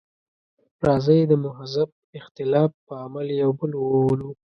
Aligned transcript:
راځئ 0.87 1.19
د 1.27 1.33
مهذب 1.43 1.89
اختلاف 2.19 2.71
په 2.85 2.93
عمل 3.03 3.27
یو 3.41 3.51
بل 3.59 3.71
وولو. 3.77 4.29